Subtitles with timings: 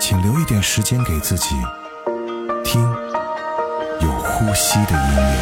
[0.00, 1.56] 请留一点时间给自己，
[2.64, 2.80] 听
[4.00, 5.34] 有呼吸的音乐。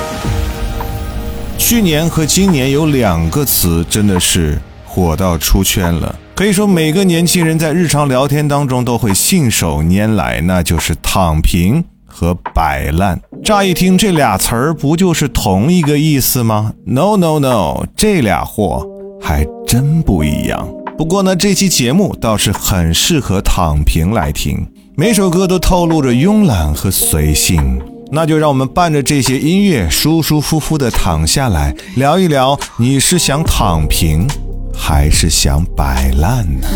[1.58, 13.20] 去年和今年有两个词真的是火到出圈了，可以说每个年轻人在日常聊天当中都会信手拈来，那就是躺平和摆烂。
[13.44, 18.86] 乍一听这俩词儿不就是同一个意思吗？No No No，这俩货
[19.20, 20.66] 还真不一样。
[20.96, 27.78] 不过呢，这期节目倒是很适合躺平来听，每首歌都透露着慵懒和随性。
[28.10, 34.26] 那就让我们伴着这些音乐，舒舒服服地躺下来，聊一聊，你是想躺平，
[34.72, 36.68] 还是想摆烂呢？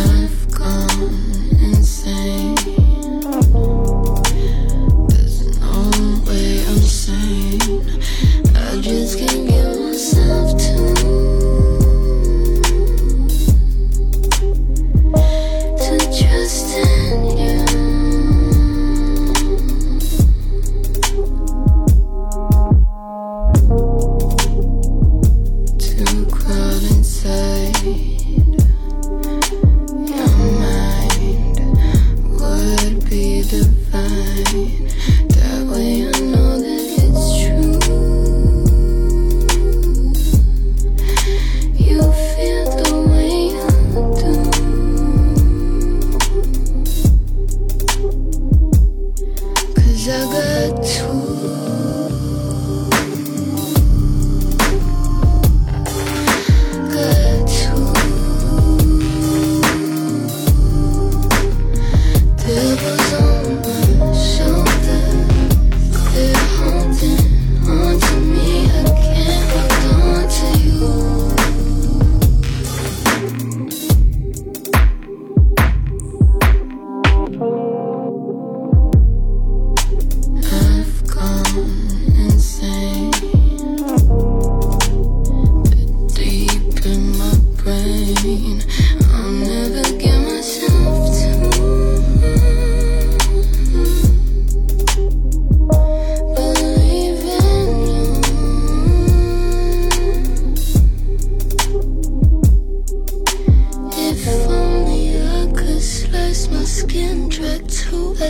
[108.23, 108.27] I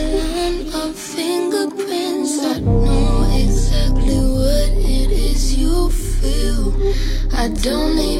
[2.59, 6.73] know exactly what it is you feel.
[7.33, 8.10] I don't even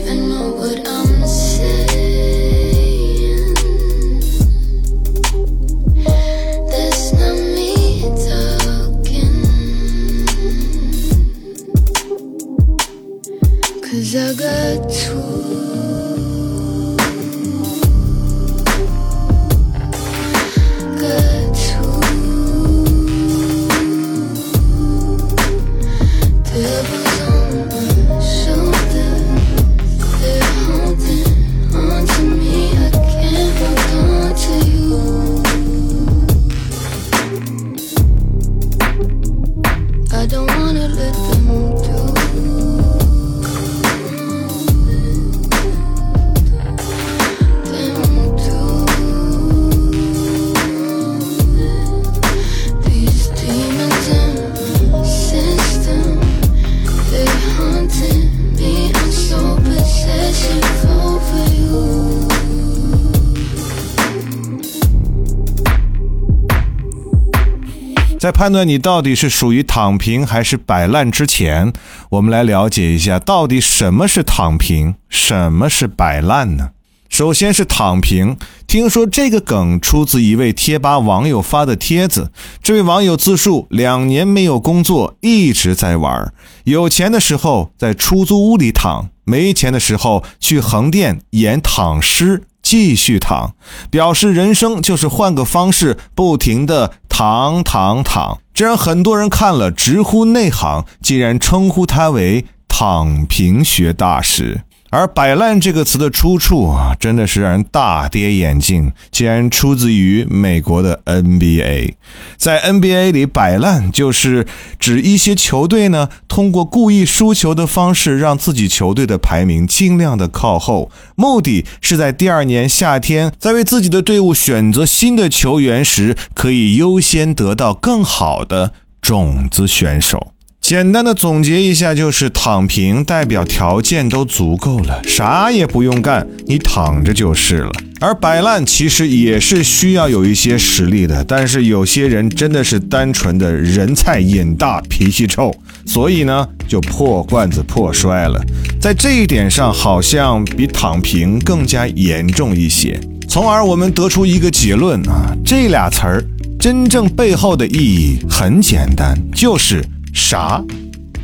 [68.22, 71.74] 在判断你到底是属于躺平还是摆烂之前，
[72.12, 76.70] 我们来了解一下到底什么是躺平，什么是摆烂呢？
[77.10, 78.38] 首先是躺平，
[78.68, 82.32] 听说这个梗出自一位贴吧网友发的帖子。
[82.62, 86.32] 这位网友自述两年没有工作，一直在玩。
[86.66, 93.54] 有钱的时候在出租屋里躺，没钱的时候去横店演躺尸，继续躺，
[93.90, 98.40] 表示人生就是换个方式，不停的躺躺躺。
[98.54, 104.62] 这让很多人看了直呼内行，竟然称呼他为“躺平学大师”。
[104.92, 111.94] 而“摆烂”这个词的出处啊，真的是让人大跌眼镜，竟然出自于美国的 NBA。
[112.36, 114.46] 在 NBA 里，“摆烂”就是
[114.78, 130.34] 指一些球队呢，通过故意输球的方式，让自己球队的排名尽量的靠后，目的是在第二年夏天，在为自己的队伍选择新的球员时，可以优先得到更好的种子选手。
[130.72, 137.72] 简单的总结一下，就是躺平代表条件都足够了，啥也不用干，你躺着就是了。
[138.00, 145.54] 而摆烂其实也是需要有一些实力的，但是有些人真的是单纯的人菜瘾大，脾气臭，
[145.86, 148.42] 所以呢就破罐子破摔了。
[148.80, 152.98] 在这一点上，好像比躺平更加严重一些。
[153.28, 156.24] 从而我们得出一个结论啊，这俩词儿
[156.58, 159.84] 真正背后的意义很简单，就是。
[160.14, 160.64] 啥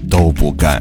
[0.10, 0.80] 都不干。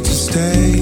[0.00, 0.77] to stay.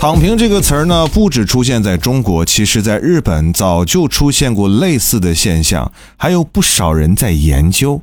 [0.00, 8.00] 躺平这个词儿呢，不止出现在中国，其实在日本早就出现过类似的现象，还有不少人在研究。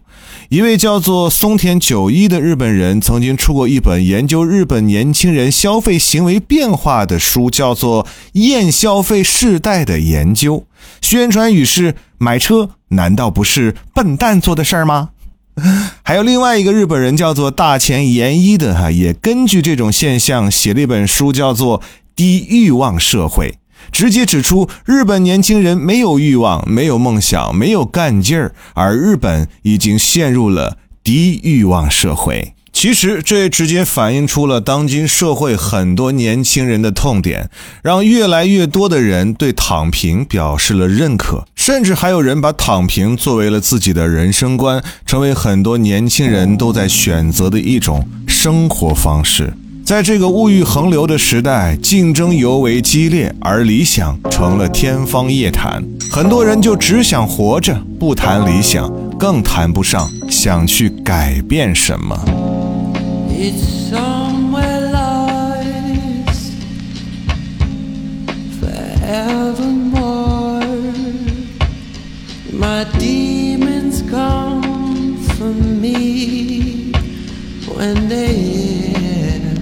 [0.50, 10.58] 一位叫做松田久一的日本人曾经出过一本研究日本年轻人消费行为变化的书，叫做《厌消费世代的研究》。
[11.02, 15.10] 宣传语是：买车难道不是笨蛋做的事儿吗？
[16.04, 21.80] 还有另外一个日本人叫做大前研一的哈，也根据这种现象写了一本书，叫做
[22.16, 23.50] 《低欲望社会》，
[23.92, 32.54] 直接指出日本年轻人没有欲望、没有梦想、没有干劲儿，而日本已经陷入了低欲望社会。
[32.74, 37.50] 其实这也直接反映出了当今社会很多年轻人的痛点，
[37.82, 41.48] 让越来越多的人对躺平表示了认可。
[41.68, 49.52] 甚至还有人把躺平作为了自己的人生观，成为很多年轻人都在选择的一种生活方式。
[49.84, 55.84] 在这个物欲横流的时代，竞争尤为激烈，而理想成了天方夜谭。
[56.10, 62.18] 很多人就只想活着，不谈理想，更谈不上想去改变什么。
[72.58, 76.92] My demons come for me
[77.76, 79.54] when they hear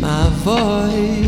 [0.00, 1.25] my voice.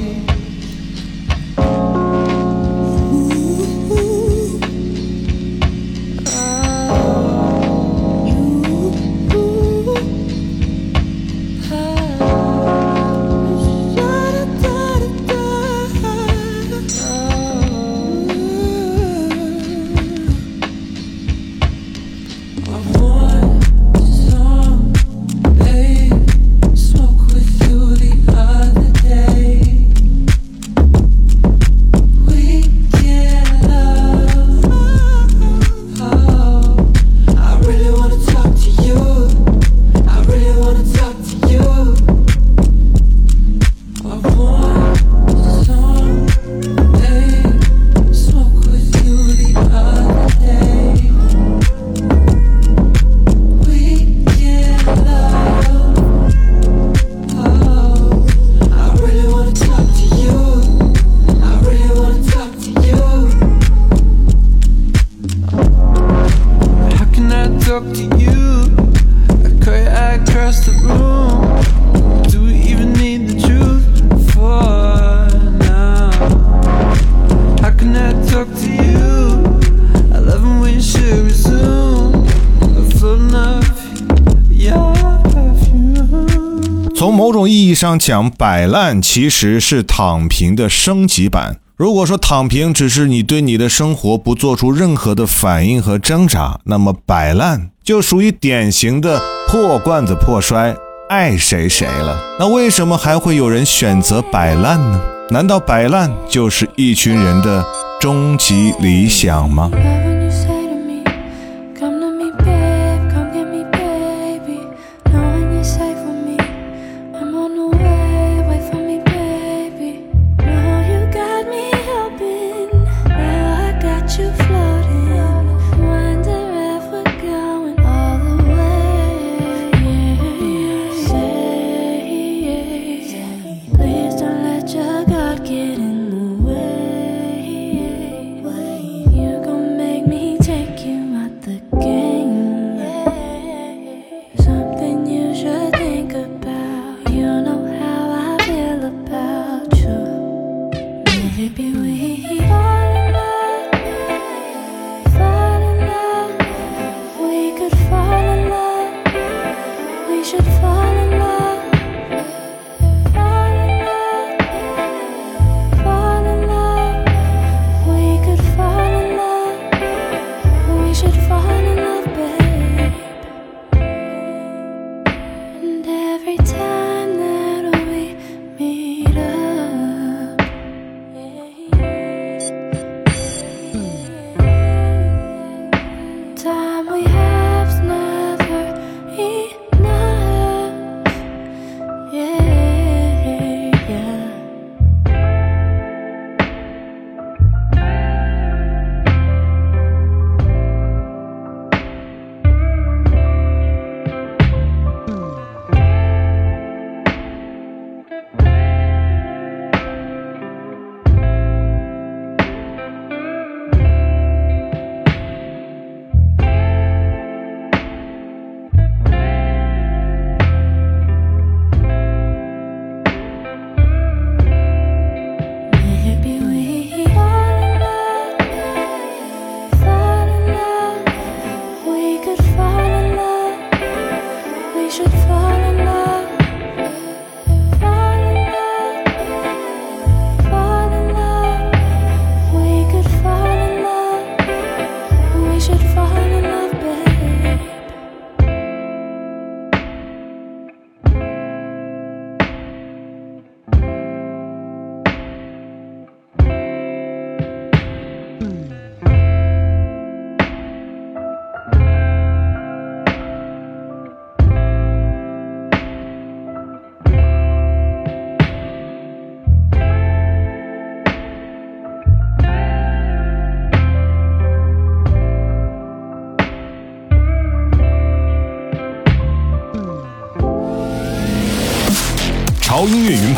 [86.99, 91.61] 从某种意义上讲，摆烂其实是躺平的升级版。
[91.77, 100.75] 如果说躺平只是你对你的生活不做出任何的反应和挣扎，那么摆烂就属于典型的破罐子破摔，
[101.09, 102.21] 爱谁谁了。
[102.41, 105.01] 那为什么还会有人选择摆烂呢？
[105.31, 107.65] 难道摆烂就是一群人的
[108.01, 109.71] 终极理想吗？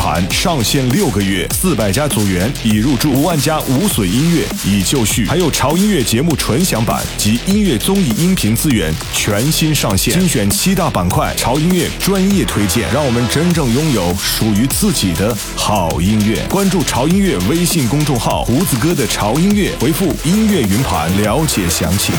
[0.01, 16.43] 盘上线六个月，四百家组员已入驻，五万家无损音乐已就绪，还有潮音乐节目纯享版及音乐综艺音频资源全新上线，精选七大板块，潮音乐专业推荐，让我们真正拥有属于自己的好音乐。
[16.49, 22.11] 关注潮音乐微信公众号“胡子哥的潮音乐”，回复“音乐云盘”了解详情。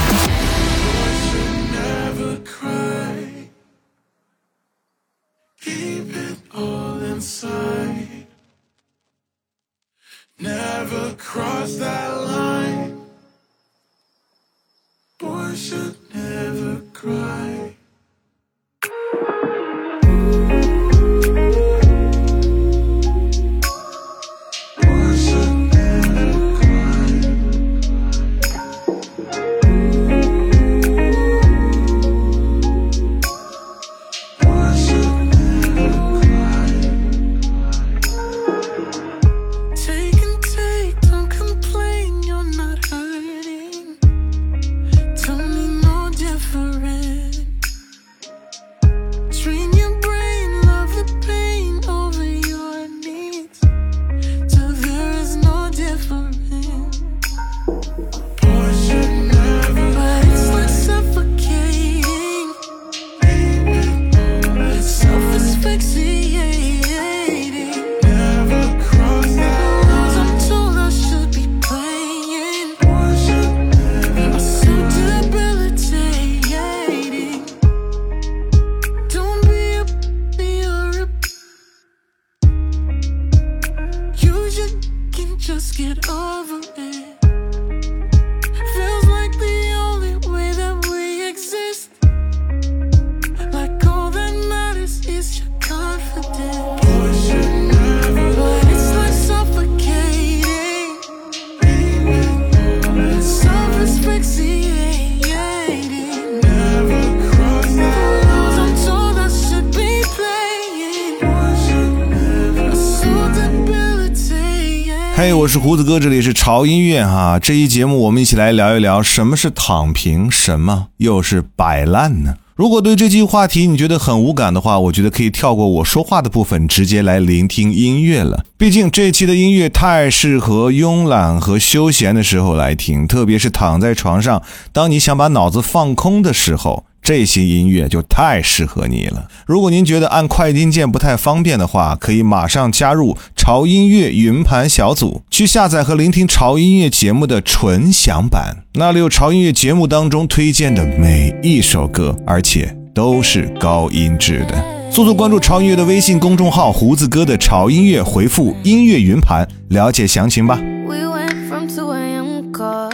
[115.52, 117.38] 是胡子哥，这里是潮音乐哈。
[117.38, 122.36] 这一节目我们一起来聊一聊什么是躺平，什么又是摆烂呢？
[122.56, 128.47] 如果对这期话题你觉得很无感的话，我觉得可以跳过我说话的部分，直接来聆听音乐了。
[128.56, 136.86] 毕竟这期的音乐太适合慵懒和休闲的时候来听，特别是躺在床上，当你想把脑子放空的时候。
[137.02, 139.28] 这些音乐就太适合你了。
[139.45, 154.65] 如果您觉得按快进键不太方便的话，可以马上加入潮音乐云盘小组，去下载和聆听潮音乐节目的纯享版，那里有潮音乐节目当中推荐的每一首歌，而且都是高音质的。
[154.91, 160.60] 速速关注潮音乐的微信公众号“胡子哥的潮音乐”，回复“音乐云盘”了解详情吧。
[160.86, 162.92] We went from 2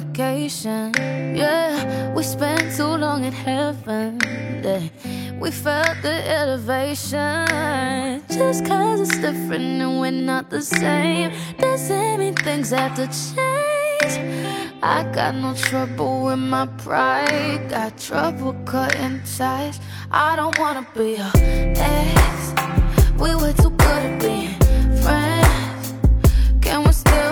[0.00, 0.92] communication.
[1.36, 4.18] Yeah, we spent too long in heaven.
[4.62, 4.88] Yeah,
[5.38, 7.46] we felt the elevation.
[8.28, 11.32] Just cause it's different and we're not the same.
[11.58, 14.14] Doesn't mean things have to change.
[14.82, 17.68] I got no trouble with my pride.
[17.68, 19.80] Got trouble cutting ties.
[20.10, 21.32] I don't wanna be your
[21.76, 22.52] ex.
[23.18, 24.54] We were too good at being
[25.02, 25.94] friends.
[26.60, 27.27] Can we still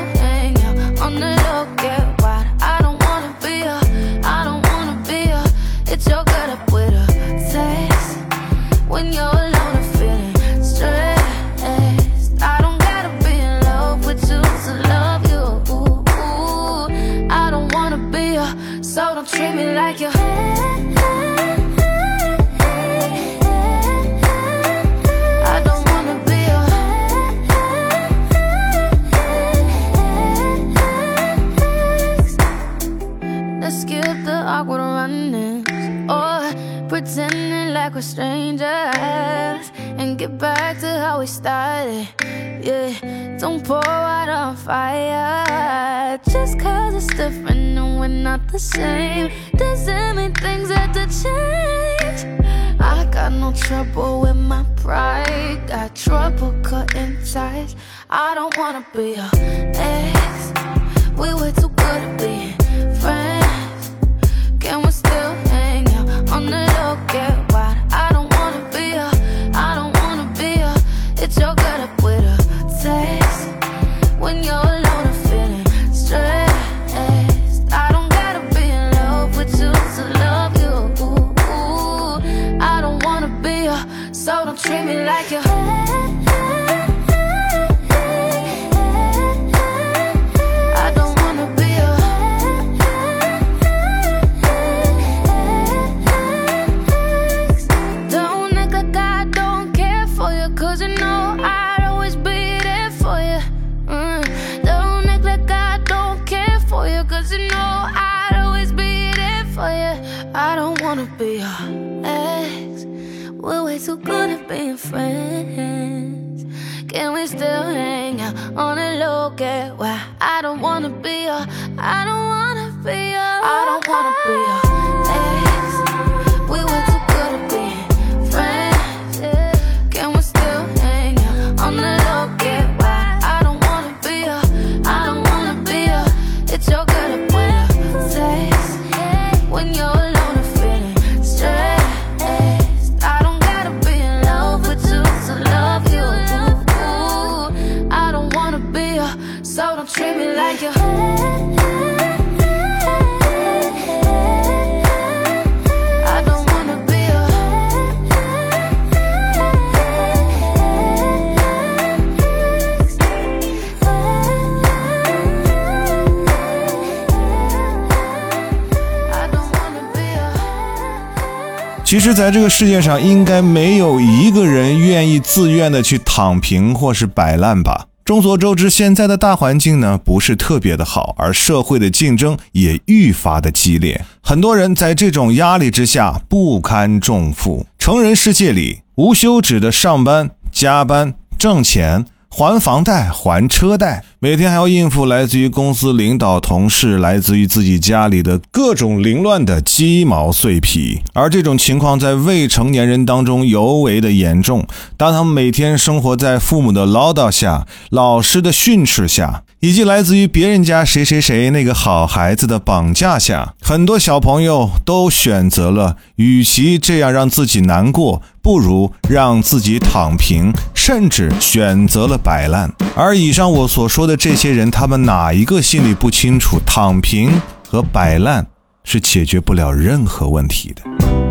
[172.16, 177.88] 在这个世界上，应该没有一个人愿意自愿的去躺平或是摆烂吧。
[178.06, 184.02] 众所周知，现在的大环境呢不是特别的好，而社会的竞争也愈发的激烈。
[184.22, 187.66] 很多人在这种压力之下不堪重负。
[187.78, 192.06] 成人世界里，无休止的上班、加班、挣钱。
[192.28, 201.00] 还房贷、还车贷，每天还要应付来自于公司领导、同事、来自于自己家里的各种凌乱的鸡毛碎皮。
[201.12, 204.66] 而这种情况在未成年人当中尤为的严重。
[204.96, 222.72] 当他们每天生活在父母的唠叨下、老师的训斥下，以及来自于别人家谁谁谁那个好孩子的绑架下，很多小朋友都选择了，与其这样让自己难过，不如让自己躺平，甚至选择了摆烂。
[222.96, 227.30] 而以上我所说的这些人，他们哪一个心里不清楚，躺平
[227.68, 228.46] 和摆烂
[228.82, 231.25] 是解决不了任何问题的？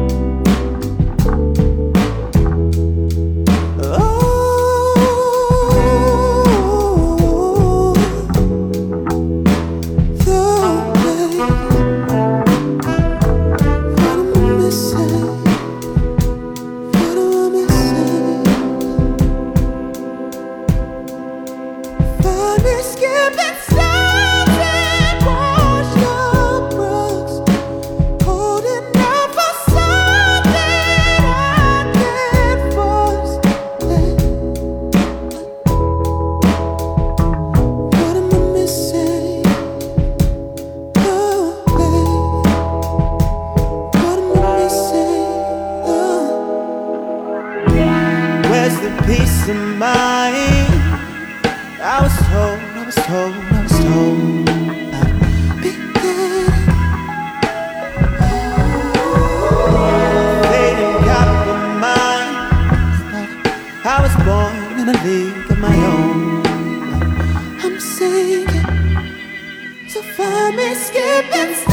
[70.85, 71.64] Skipping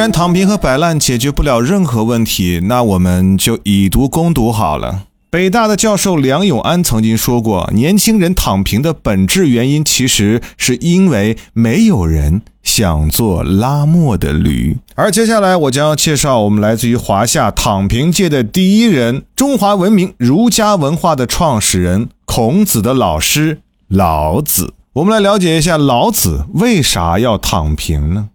[0.00, 5.02] 既然躺平和摆烂解决不了任何问题，那我们就以毒攻毒好了。
[5.28, 14.78] 北大的教授梁永安曾经说过，年轻人躺平的本质原因，其实是因为没有人想做拉磨的驴。
[14.94, 24.72] 而接下来，我将要介绍我们来自于华夏躺平界的第一人，中华文明儒家文化的创始人，孔子的老师老子。
[24.94, 28.30] 我们来了解一下老子为啥要躺平呢？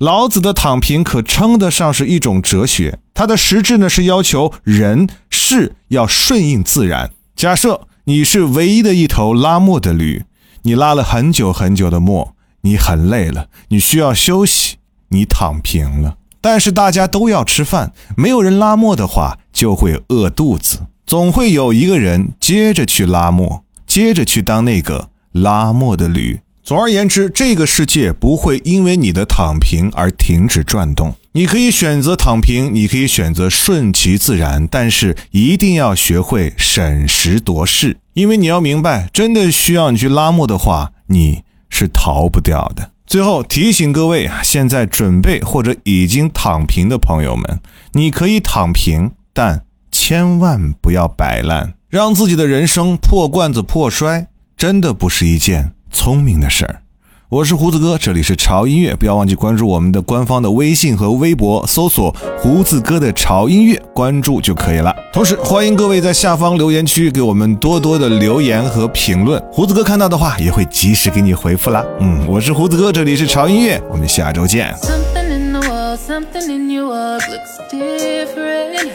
[0.00, 7.10] 老子的躺平可称得上是一种哲学，它的实质呢是要求人事要顺应自然。
[7.36, 10.24] 假设你是唯一的一头拉磨的驴，
[10.62, 14.76] 你拉了很久很久的磨，你很累了，你需要休息，
[15.10, 16.16] 你躺平了。
[16.40, 26.40] 但是大家都要吃饭，没有人拉磨的话就会饿肚子，总会有一个人接着去拉磨，接着去当那个拉磨的驴。
[26.70, 31.12] 总而言之，这个世界不会因为你的躺平而停止转动。
[31.32, 42.92] 你可以选择躺平，你可以选择顺其自然，但是一定要学会审时度势，因为你要明白，真的需要你去拉磨的话，你是逃不掉的。
[43.04, 47.58] 最后提醒各位，现在准备或者已经躺平的朋友们，
[47.94, 55.72] 你可以躺平，但千万不要摆烂，让自己的人生破罐子破摔，真的不是一件。
[55.90, 56.82] 聪明的事儿，
[57.28, 64.94] 我是胡子哥，这里是潮音乐，不要忘记关注我们的官方的微信和微博，搜索胡子哥的潮音乐，关注就可以了。
[65.12, 71.84] 同时，欢迎各位在下方留言区给我们多多的留言和评论，胡子哥看到的话也会及时给你回复啦。
[71.98, 74.72] 嗯，我是胡子哥，这里是潮音乐，我们下周见。
[74.76, 78.90] Something in the wall, something in your walk looks different.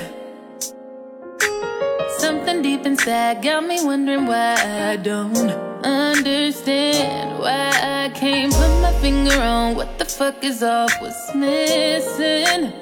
[2.20, 7.70] Something deep inside got me wondering why I don't understand why
[8.06, 12.74] I can't put my finger on what the fuck is off, what's missing.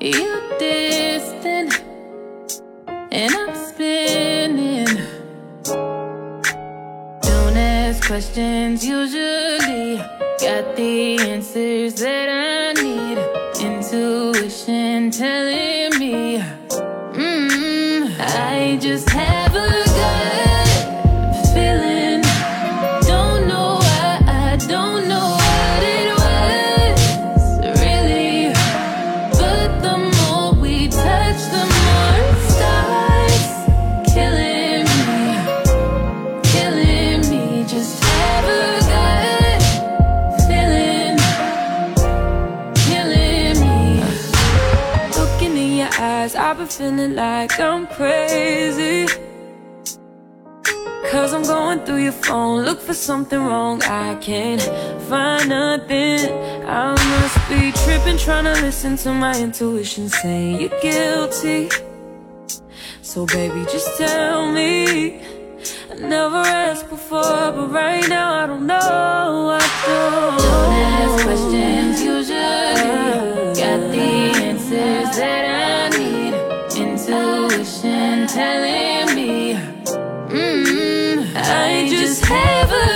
[0.00, 1.84] You're distant,
[3.12, 4.86] and I'm spinning.
[7.22, 9.96] Don't ask questions usually.
[10.40, 13.18] Got the answers that I need.
[13.64, 16.38] Intuition telling me.
[17.14, 19.93] Mm, I just have a
[47.04, 49.06] feeling like I'm crazy.
[51.10, 53.82] Cause I'm going through your phone, look for something wrong.
[53.82, 54.62] I can't
[55.08, 56.20] find nothing.
[56.66, 61.68] I must be tripping, trying to listen to my intuition saying you're guilty.
[63.02, 65.20] So, baby, just tell me.
[65.90, 69.58] I never asked before, but right now I don't know.
[69.60, 70.38] I don't.
[70.38, 72.40] Don't ask questions usually.
[73.60, 74.08] Got the
[74.48, 75.53] answers that I.
[77.64, 79.54] Intuition telling me.
[79.54, 82.93] Mm, I just have a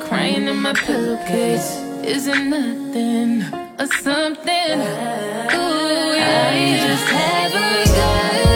[0.00, 1.76] crying in my pillowcase.
[2.04, 3.42] Isn't nothing
[3.78, 4.78] or something.
[5.54, 8.47] Ooh, yeah, I just have a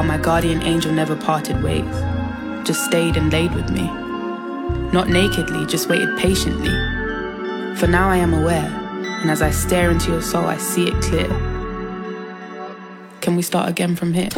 [0.00, 1.84] while my guardian angel never parted ways,
[2.64, 3.90] just stayed and laid with me.
[4.92, 6.72] Not nakedly, just waited patiently.
[7.76, 8.70] For now I am aware,
[9.20, 11.28] and as I stare into your soul, I see it clear.
[13.20, 14.30] Can we start again from here?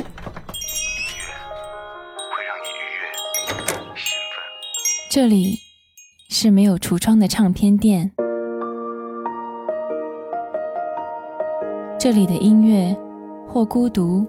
[5.11, 5.61] 这里
[6.29, 8.13] 是没有橱窗的唱片店，
[11.99, 12.97] 这里的音乐
[13.49, 14.29] 或孤独，